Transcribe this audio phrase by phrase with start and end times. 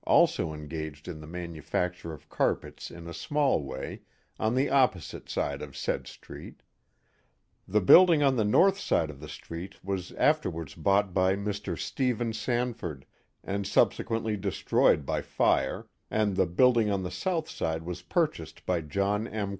[0.07, 4.01] also engaged in the manufacture of carpets in a small way
[4.39, 6.63] on the opposite side of said street,
[7.67, 11.77] The building on the north side of tlie street was afterwards bought by Mr.
[11.77, 13.05] Stephen Sanford,
[13.43, 18.81] and subsequently destroyed by fire, and the building on the south side was purchased by
[18.81, 19.49] John M.